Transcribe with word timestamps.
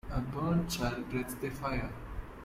A 0.09 0.19
burnt 0.19 0.67
child 0.67 1.11
dreads 1.11 1.35
the 1.35 1.51
fire. 1.51 1.91